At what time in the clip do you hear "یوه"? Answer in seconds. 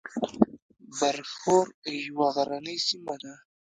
2.05-2.27